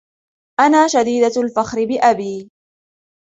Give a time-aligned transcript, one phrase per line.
[0.59, 2.49] أنا شديدة الفخر بأبي.